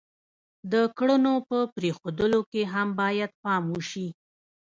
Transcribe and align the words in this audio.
د 0.71 0.73
کړنو 0.97 1.33
په 1.49 1.57
پرېښودلو 1.75 2.41
کې 2.51 2.61
هم 2.73 2.87
باید 3.01 3.31
پام 3.43 3.63
وشي. 3.73 4.07